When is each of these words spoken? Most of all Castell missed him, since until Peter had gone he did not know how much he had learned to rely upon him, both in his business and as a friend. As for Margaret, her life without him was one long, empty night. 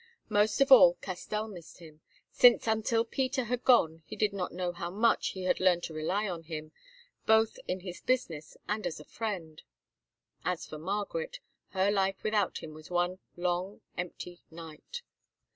Most 0.29 0.59
of 0.61 0.71
all 0.71 0.95
Castell 0.95 1.47
missed 1.47 1.77
him, 1.77 2.01
since 2.31 2.65
until 2.65 3.05
Peter 3.05 3.43
had 3.43 3.63
gone 3.63 4.01
he 4.07 4.15
did 4.15 4.33
not 4.33 4.51
know 4.51 4.71
how 4.71 4.89
much 4.89 5.27
he 5.27 5.43
had 5.43 5.59
learned 5.59 5.83
to 5.83 5.93
rely 5.93 6.23
upon 6.23 6.41
him, 6.45 6.71
both 7.27 7.59
in 7.67 7.81
his 7.81 8.01
business 8.01 8.57
and 8.67 8.87
as 8.87 8.99
a 8.99 9.05
friend. 9.05 9.61
As 10.43 10.65
for 10.65 10.79
Margaret, 10.79 11.37
her 11.73 11.91
life 11.91 12.23
without 12.23 12.63
him 12.63 12.73
was 12.73 12.89
one 12.89 13.19
long, 13.37 13.81
empty 13.95 14.41
night. 14.49 15.03